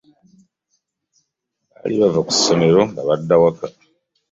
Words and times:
Bali 1.77 1.95
bava 2.01 2.19
ku 2.27 2.31
ssomero 2.37 2.81
nga 2.91 3.01
badda 3.07 3.35
awaka. 3.37 3.65